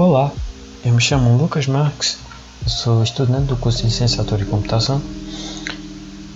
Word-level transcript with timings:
Olá, 0.00 0.30
eu 0.84 0.94
me 0.94 1.00
chamo 1.00 1.36
Lucas 1.36 1.66
Marques, 1.66 2.18
sou 2.68 3.02
estudante 3.02 3.46
do 3.46 3.56
curso 3.56 3.78
de 3.78 3.86
Licenciatura 3.86 4.42
em 4.42 4.46
Computação. 4.46 5.02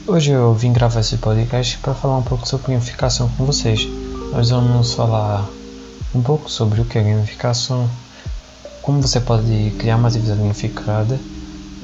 Hoje 0.05 0.33
eu 0.33 0.53
vim 0.53 0.73
gravar 0.73 0.99
esse 0.99 1.17
podcast 1.19 1.79
para 1.79 1.95
falar 1.95 2.17
um 2.17 2.25
pouco 2.25 2.45
sobre 2.45 2.73
gamificação 2.73 3.29
com 3.29 3.45
vocês. 3.47 3.87
Nós 4.33 4.51
vamos 4.51 4.95
falar 4.95 5.49
um 6.13 6.21
pouco 6.21 6.51
sobre 6.51 6.81
o 6.81 6.85
que 6.85 6.99
é 6.99 7.05
gamificação, 7.05 7.89
como 8.83 9.01
você 9.01 9.21
pode 9.21 9.73
criar 9.79 9.95
uma 9.95 10.09
atividade 10.09 10.41
gamificada, 10.41 11.21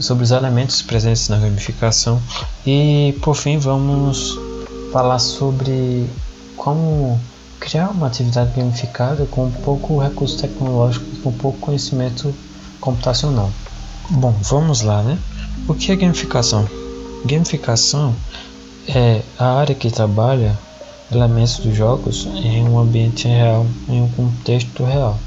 sobre 0.01 0.25
os 0.25 0.33
elementos 0.33 0.83
presentes 0.83 1.29
na 1.29 1.39
gamificação 1.39 2.21
e 2.67 3.17
por 3.23 3.37
fim 3.37 3.57
vamos 3.57 4.37
falar 4.93 5.21
sobre 5.21 6.11
como 6.57 7.21
criar 7.61 7.91
uma 7.91 8.07
atividade 8.07 8.53
gamificada 8.57 9.27
com 9.27 9.51
pouco 9.51 9.99
recurso 9.99 10.39
tecnológico 10.39 11.05
com 11.23 11.33
pouco 11.33 11.59
conhecimento 11.59 12.35
computacional. 12.81 13.51
Bom, 14.11 14.35
vamos 14.43 14.83
lá, 14.83 15.03
né? 15.03 15.19
O 15.67 15.75
que 15.75 15.93
é 15.93 15.97
gamificação? 15.97 16.67
Gamificação 17.25 18.15
é 18.89 19.23
a 19.39 19.59
área 19.59 19.75
que 19.75 19.91
trabalha 19.91 20.57
elementos 21.13 21.59
dos 21.59 21.77
jogos 21.77 22.27
em 22.37 22.63
um 22.69 22.79
ambiente 22.79 23.27
real, 23.27 23.67
em 23.89 24.01
um 24.01 24.09
contexto 24.09 24.85
real. 24.85 25.19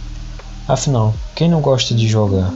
Afinal, 0.68 1.14
quem 1.36 1.50
não 1.50 1.62
gosta 1.62 1.94
de 1.94 2.08
jogar? 2.08 2.52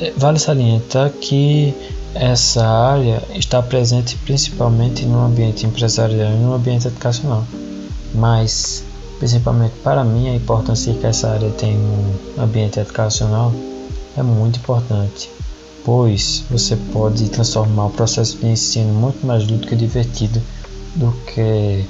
É, 0.00 0.12
vale 0.16 0.38
salientar 0.38 1.10
que 1.10 1.74
essa 2.14 2.66
área 2.66 3.22
está 3.34 3.62
presente 3.62 4.16
principalmente 4.24 5.04
no 5.04 5.22
ambiente 5.24 5.66
empresarial 5.66 6.32
e 6.32 6.36
no 6.36 6.54
ambiente 6.54 6.86
educacional 6.86 7.44
mas 8.14 8.84
principalmente 9.18 9.74
para 9.82 10.04
mim 10.04 10.28
a 10.28 10.34
importância 10.34 10.92
que 10.94 11.06
essa 11.06 11.30
área 11.30 11.50
tem 11.50 11.76
no 11.76 12.42
ambiente 12.42 12.78
educacional 12.78 13.52
é 14.16 14.22
muito 14.22 14.58
importante, 14.58 15.30
pois 15.84 16.44
você 16.50 16.76
pode 16.92 17.28
transformar 17.28 17.86
o 17.86 17.90
processo 17.90 18.36
de 18.38 18.46
ensino 18.46 18.92
muito 18.92 19.26
mais 19.26 19.46
lúdico 19.46 19.74
e 19.74 19.76
divertido 19.76 20.40
do 20.94 21.12
que 21.26 21.84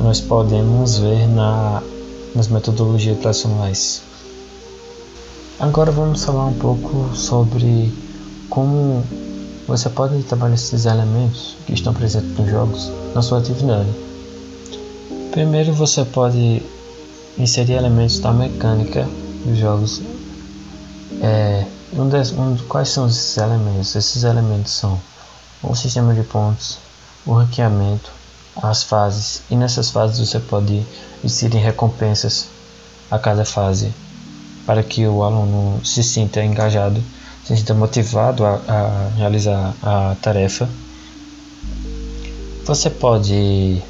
nós 0.00 0.20
podemos 0.20 0.98
ver 0.98 1.26
na, 1.28 1.82
nas 2.34 2.48
metodologias 2.48 3.18
tradicionais. 3.18 4.02
Agora 5.58 5.90
vamos 5.90 6.24
falar 6.24 6.46
um 6.46 6.54
pouco 6.54 7.14
sobre 7.14 7.92
como 8.48 9.04
você 9.66 9.88
pode 9.88 10.22
trabalhar 10.24 10.54
esses 10.54 10.84
elementos 10.84 11.56
que 11.66 11.72
estão 11.72 11.94
presentes 11.94 12.36
nos 12.36 12.48
jogos 12.48 12.90
na 13.14 13.22
sua 13.22 13.38
atividade. 13.38 13.88
Primeiro 15.34 15.72
você 15.72 16.04
pode 16.04 16.62
inserir 17.36 17.72
elementos 17.72 18.20
da 18.20 18.32
mecânica 18.32 19.04
dos 19.44 19.58
jogos. 19.58 20.00
É, 21.20 21.66
um 21.92 22.08
des, 22.08 22.30
um, 22.30 22.56
quais 22.68 22.90
são 22.90 23.08
esses 23.08 23.36
elementos? 23.36 23.96
Esses 23.96 24.22
elementos 24.22 24.70
são 24.70 25.00
o 25.60 25.74
sistema 25.74 26.14
de 26.14 26.22
pontos, 26.22 26.78
o 27.26 27.32
ranqueamento, 27.32 28.12
as 28.62 28.84
fases, 28.84 29.42
e 29.50 29.56
nessas 29.56 29.90
fases 29.90 30.20
você 30.20 30.38
pode 30.38 30.86
inserir 31.24 31.58
recompensas 31.58 32.46
a 33.10 33.18
cada 33.18 33.44
fase 33.44 33.92
para 34.64 34.84
que 34.84 35.04
o 35.04 35.24
aluno 35.24 35.84
se 35.84 36.04
sinta 36.04 36.44
engajado, 36.44 37.02
se 37.44 37.56
sinta 37.56 37.74
motivado 37.74 38.46
a, 38.46 38.60
a 38.68 39.08
realizar 39.16 39.74
a 39.82 40.14
tarefa. 40.22 40.68
Você 42.64 42.88
pode 42.88 43.82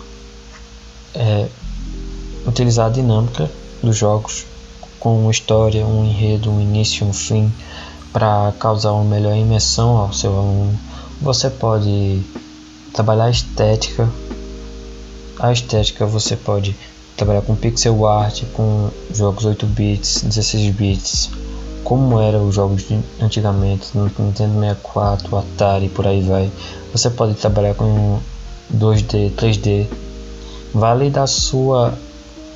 é, 1.14 1.48
utilizar 2.46 2.86
a 2.86 2.90
dinâmica 2.90 3.50
dos 3.82 3.96
jogos 3.96 4.46
com 4.98 5.20
uma 5.20 5.30
história, 5.30 5.86
um 5.86 6.04
enredo, 6.04 6.50
um 6.50 6.60
início, 6.60 7.06
um 7.06 7.12
fim 7.12 7.52
para 8.12 8.52
causar 8.58 8.92
uma 8.92 9.04
melhor 9.04 9.36
imersão 9.36 9.96
ao 9.96 10.12
seu 10.12 10.34
aluno. 10.34 10.78
Você 11.20 11.50
pode 11.50 12.22
trabalhar 12.92 13.24
a 13.24 13.30
estética. 13.30 14.08
A 15.38 15.52
estética 15.52 16.06
você 16.06 16.36
pode 16.36 16.74
trabalhar 17.16 17.42
com 17.42 17.54
pixel 17.54 18.06
art, 18.06 18.44
com 18.54 18.88
jogos 19.12 19.44
8 19.44 19.66
bits, 19.66 20.22
16 20.22 20.74
bits, 20.74 21.30
como 21.82 22.20
eram 22.20 22.48
os 22.48 22.54
jogos 22.54 22.84
antigamente 23.20 23.88
no 23.94 24.04
Nintendo 24.04 24.58
64, 24.58 25.36
Atari, 25.36 25.88
por 25.88 26.06
aí 26.06 26.22
vai. 26.22 26.50
Você 26.92 27.10
pode 27.10 27.34
trabalhar 27.34 27.74
com 27.74 28.20
2D, 28.74 29.32
3D, 29.32 29.86
vale 30.74 31.08
da 31.08 31.26
sua 31.26 31.94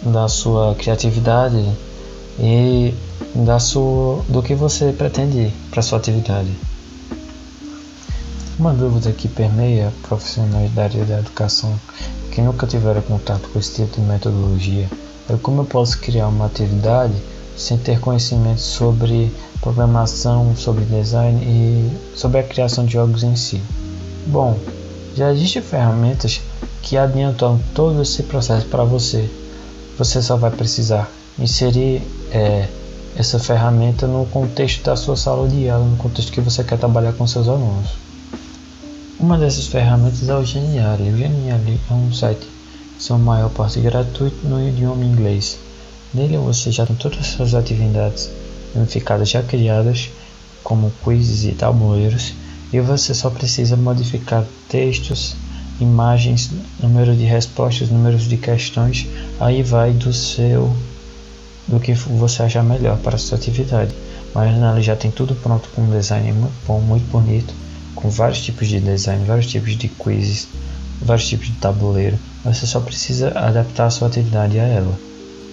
da 0.03 0.29
sua 0.29 0.75
criatividade 0.75 1.65
e 2.39 2.93
da 3.35 3.59
sua 3.59 4.23
do 4.29 4.43
que 4.43 4.55
você 4.55 4.93
pretende 4.93 5.53
para 5.71 5.83
sua 5.83 5.99
atividade. 5.99 6.51
Uma 8.59 8.75
dúvida 8.75 9.13
que 9.13 9.29
permeia 9.29 9.93
profissionais 10.03 10.73
da 10.73 10.85
área 10.85 11.05
da 11.05 11.19
educação 11.21 11.73
que 12.33 12.41
nunca 12.41 12.67
tiveram 12.67 13.03
contato 13.03 13.49
com 13.53 13.59
esse 13.59 13.77
tipo 13.77 14.01
de 14.01 14.07
metodologia 14.07 14.89
é 15.31 15.37
como 15.41 15.63
eu 15.63 15.65
posso 15.65 15.99
criar 16.01 16.29
uma 16.29 16.47
atividade 16.47 17.15
sem 17.57 17.77
ter 17.79 18.01
conhecimento 18.01 18.61
sobre 18.61 19.33
programação, 19.61 20.57
sobre 20.57 20.85
design 20.85 21.41
e 21.43 22.17
sobre 22.17 22.41
a 22.41 22.43
criação 22.43 22.85
de 22.85 22.93
jogos 22.93 23.23
em 23.23 23.37
si. 23.37 23.61
Bom, 24.27 24.59
já 25.17 25.33
existem 25.33 25.63
ferramentas 25.63 26.41
que 26.89 26.97
adiantam 26.97 27.61
todo 27.75 28.01
esse 28.01 28.23
processo 28.23 28.67
para 28.67 28.83
você. 28.83 29.29
Você 29.99 30.23
só 30.23 30.37
vai 30.37 30.51
precisar 30.51 31.11
inserir 31.39 32.01
é, 32.33 32.67
essa 33.15 33.39
ferramenta 33.39 34.07
no 34.07 34.25
contexto 34.25 34.85
da 34.85 34.97
sua 34.97 35.15
sala 35.15 35.47
de 35.47 35.69
aula, 35.69 35.85
no 35.85 35.99
contexto 35.99 36.33
que 36.33 36.41
você 36.41 36.65
quer 36.65 36.79
trabalhar 36.79 37.13
com 37.13 37.27
seus 37.27 37.47
alunos. 37.47 37.91
Uma 39.21 39.37
dessas 39.37 39.67
ferramentas 39.67 40.27
é 40.27 40.35
o 40.35 40.43
Geniali. 40.43 41.11
O 41.11 41.19
Geniali 41.19 41.79
é 41.91 41.93
um 41.93 42.11
site 42.11 42.49
seu 42.99 43.19
maior 43.19 43.51
parte 43.51 43.81
gratuito 43.81 44.47
no 44.47 44.67
idioma 44.67 45.05
inglês. 45.05 45.59
Nele 46.15 46.39
você 46.39 46.73
já 46.73 46.87
tem 46.87 46.97
todas 46.97 47.19
as 47.19 47.27
suas 47.27 47.55
atividades 47.55 48.31
unificadas 48.75 49.29
já 49.29 49.43
criadas, 49.43 50.09
como 50.65 50.91
quizzes 51.05 51.45
e 51.45 51.53
tabuleiros, 51.53 52.33
e 52.73 52.81
você 52.81 53.13
só 53.13 53.29
precisa 53.29 53.77
modificar 53.77 54.45
textos, 54.71 55.37
imagens, 55.81 56.51
número 56.81 57.15
de 57.17 57.25
respostas, 57.25 57.91
números 57.91 58.29
de 58.29 58.37
questões, 58.37 59.07
aí 59.41 59.63
vai 59.63 59.93
do 59.93 60.13
seu 60.13 60.75
do 61.67 61.79
que 61.79 61.93
você 61.93 62.43
achar 62.43 62.65
melhor 62.65 62.97
para 62.99 63.17
a 63.17 63.19
sua 63.19 63.37
atividade. 63.37 63.95
Mas 64.35 64.57
ela 64.57 64.81
já 64.81 64.97
tem 64.97 65.11
tudo 65.11 65.35
pronto 65.35 65.69
com 65.71 65.83
um 65.83 65.91
design 65.91 66.33
muito 66.33 66.55
bom, 66.67 66.81
muito 66.81 67.07
bonito, 67.11 67.55
com 67.95 68.09
vários 68.09 68.41
tipos 68.41 68.69
de 68.69 68.81
design, 68.81 69.25
vários 69.25 69.47
tipos 69.47 69.77
de 69.77 69.89
quizzes, 69.89 70.49
vários 71.03 71.29
tipos 71.29 71.47
de 71.47 71.55
tabuleiro. 71.55 72.19
Você 72.45 72.67
só 72.67 72.81
precisa 72.81 73.31
adaptar 73.39 73.87
a 73.87 73.91
sua 73.91 74.09
atividade 74.09 74.59
a 74.59 74.65
ela. 74.65 74.99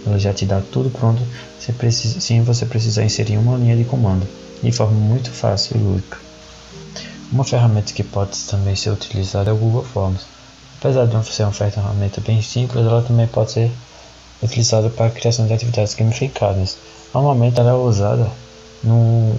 Ela 0.06 0.20
já 0.20 0.32
te 0.34 0.46
dá 0.46 0.62
tudo 0.62 0.90
pronto, 0.90 1.22
você 1.58 1.74
precisa, 1.74 2.20
sim 2.20 2.42
você 2.44 2.66
precisa 2.66 3.04
inserir 3.04 3.38
uma 3.38 3.58
linha 3.58 3.76
de 3.76 3.84
comando, 3.84 4.28
de 4.62 4.72
forma 4.72 4.98
muito 4.98 5.32
fácil 5.32 5.78
e 5.78 5.80
lúdica. 5.80 6.18
Uma 7.36 7.44
ferramenta 7.44 7.92
que 7.92 8.02
pode 8.02 8.40
também 8.50 8.78
ser 8.78 8.92
utilizada 8.92 9.50
é 9.50 9.54
o 9.54 9.58
Google 9.58 9.84
Forms. 9.84 10.22
Apesar 10.80 11.06
de 11.06 11.26
ser 11.26 11.44
uma 11.44 11.52
ferramenta 11.52 12.22
bem 12.22 12.42
simples, 12.42 12.86
ela 12.86 13.02
também 13.02 13.28
pode 13.28 13.52
ser 13.52 13.70
utilizada 14.42 14.90
para 14.90 15.08
a 15.08 15.12
criação 15.12 15.46
de 15.46 15.52
atividades 15.52 15.94
gamificadas. 15.96 16.78
Normalmente 17.14 17.60
ela 17.60 17.72
é 17.72 17.74
usada 17.74 18.32
no, 18.82 19.36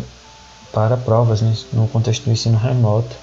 para 0.75 0.98
provas 0.98 1.40
no 1.72 1.88
contexto 1.88 2.25
do 2.25 2.32
ensino 2.32 2.58
remoto 2.58 3.16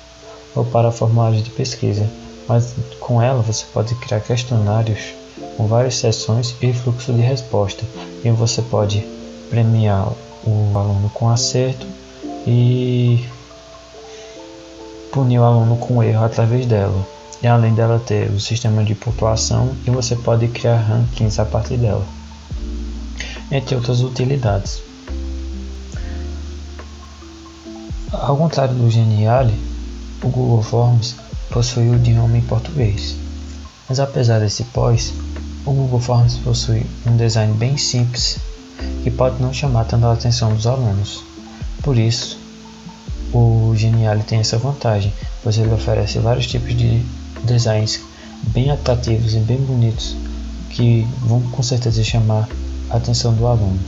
ou 0.55 0.65
para 0.65 0.91
formulários 0.91 1.43
de 1.43 1.51
pesquisa, 1.51 2.09
mas 2.47 2.73
com 2.99 3.21
ela 3.21 3.43
você 3.43 3.65
pode 3.71 3.93
criar 3.93 4.21
questionários 4.21 5.13
com 5.55 5.67
várias 5.67 5.97
sessões 5.97 6.55
e 6.63 6.73
fluxo 6.73 7.13
de 7.13 7.21
resposta, 7.21 7.83
e 8.25 8.31
você 8.31 8.59
pode 8.63 9.07
premiar 9.51 10.11
o 10.43 10.71
aluno 10.75 11.11
com 11.13 11.29
acerto 11.29 11.85
e 12.47 13.23
punir 15.13 15.37
o 15.37 15.43
aluno 15.43 15.77
com 15.77 16.03
erro 16.03 16.25
através 16.25 16.65
dela. 16.65 17.07
E 17.41 17.47
além 17.47 17.73
dela 17.75 18.01
ter 18.03 18.31
o 18.31 18.39
sistema 18.39 18.83
de 18.83 18.95
pontuação 18.95 19.75
e 19.85 19.91
você 19.91 20.15
pode 20.15 20.47
criar 20.47 20.77
rankings 20.77 21.39
a 21.39 21.45
partir 21.45 21.77
dela, 21.77 22.05
entre 23.51 23.75
outras 23.75 24.01
utilidades. 24.01 24.81
Ao 28.11 28.35
contrário 28.35 28.73
do 28.73 28.89
Geniali, 28.89 29.53
o 30.23 30.29
Google 30.29 30.63
Forms 30.63 31.15
possui 31.51 31.89
o 31.89 31.95
idioma 31.95 32.37
em 32.37 32.41
português. 32.41 33.15
Mas 33.87 33.99
apesar 33.99 34.39
desse 34.39 34.63
pós, 34.65 35.13
o 35.65 35.71
Google 35.71 35.99
Forms 35.99 36.37
possui 36.37 36.85
um 37.05 37.17
design 37.17 37.53
bem 37.53 37.77
simples 37.77 38.39
que 39.03 39.11
pode 39.11 39.41
não 39.41 39.53
chamar 39.53 39.83
tanto 39.83 40.05
a 40.05 40.13
atenção 40.13 40.53
dos 40.55 40.65
alunos. 40.65 41.21
Por 41.83 41.97
isso, 41.97 42.39
o 43.33 43.73
Geniali 43.75 44.23
tem 44.23 44.39
essa 44.39 44.57
vantagem, 44.57 45.11
pois 45.41 45.57
ele 45.57 45.73
oferece 45.73 46.19
vários 46.19 46.45
tipos 46.45 46.77
de 46.77 47.03
designs 47.43 47.99
bem 48.47 48.69
atrativos 48.69 49.33
e 49.33 49.39
bem 49.39 49.57
bonitos 49.57 50.15
que 50.69 51.07
vão 51.21 51.41
com 51.41 51.63
certeza 51.63 52.03
chamar 52.03 52.47
a 52.89 52.97
atenção 52.97 53.33
do 53.33 53.47
aluno. 53.47 53.79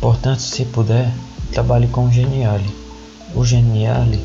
Portanto, 0.00 0.40
se 0.40 0.64
puder, 0.64 1.12
trabalhe 1.52 1.86
com 1.86 2.06
o 2.06 2.12
Geniali. 2.12 2.74
O 3.34 3.44
Geniali 3.44 4.20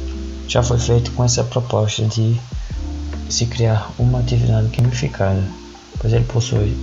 já 0.48 0.64
foi 0.64 0.80
feito 0.80 1.12
com 1.12 1.24
essa 1.24 1.44
proposta 1.44 2.04
de 2.06 2.40
se 3.30 3.46
criar 3.46 3.92
uma 4.00 4.20
atividade 4.20 4.68
gamificada, 4.76 5.44
pois 6.00 6.14
ele 6.14 6.26
possui 6.26 6.76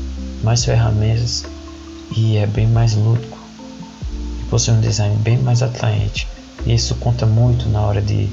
mais 0.43 0.65
ferramentas 0.65 1.45
e 2.15 2.37
é 2.37 2.47
bem 2.47 2.67
mais 2.67 2.95
lúdico 2.95 3.39
e 4.41 4.45
possui 4.51 4.75
um 4.75 4.81
design 4.81 5.17
bem 5.17 5.39
mais 5.39 5.63
atraente. 5.63 6.29
Isso 6.67 6.95
conta 6.97 7.27
muito 7.27 7.69
na 7.69 7.83
hora 7.83 8.01
de, 8.01 8.29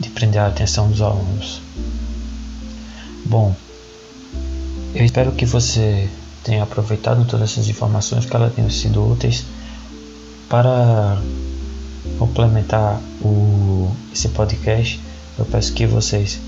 de 0.00 0.08
prender 0.10 0.40
a 0.40 0.46
atenção 0.46 0.88
dos 0.90 1.02
alunos. 1.02 1.60
Bom, 3.26 3.54
eu 4.94 5.04
espero 5.04 5.32
que 5.32 5.46
você 5.46 6.08
tenha 6.42 6.62
aproveitado 6.62 7.24
todas 7.24 7.50
essas 7.50 7.68
informações, 7.68 8.26
que 8.26 8.34
elas 8.34 8.54
tenham 8.54 8.70
sido 8.70 9.10
úteis 9.10 9.44
para 10.48 11.20
complementar 12.18 13.00
o, 13.20 13.90
esse 14.12 14.28
podcast. 14.28 15.00
Eu 15.38 15.44
peço 15.44 15.72
que 15.72 15.86
vocês 15.86 16.40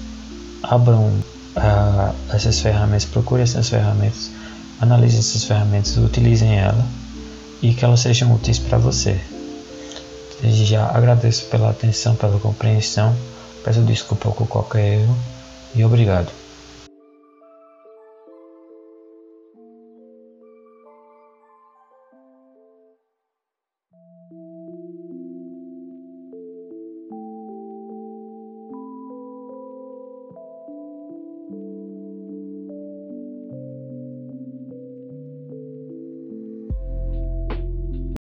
abram 0.62 1.08
uh, 1.56 2.14
essas 2.31 2.61
ferramentas, 2.61 3.05
procurem 3.05 3.44
essas 3.44 3.69
ferramentas, 3.69 4.31
analisem 4.81 5.20
essas 5.20 5.44
ferramentas, 5.44 5.96
utilizem 5.96 6.56
elas 6.56 6.85
e 7.62 7.73
que 7.73 7.85
elas 7.85 8.00
sejam 8.00 8.35
úteis 8.35 8.58
para 8.58 8.76
você. 8.79 9.19
Desde 10.40 10.64
já 10.64 10.86
agradeço 10.86 11.48
pela 11.48 11.70
atenção, 11.70 12.16
pela 12.16 12.38
compreensão, 12.40 13.16
peço 13.62 13.82
desculpa 13.84 14.31
por 14.32 14.46
qualquer 14.46 15.00
erro 15.00 15.16
e 15.75 15.84
obrigado. 15.84 16.44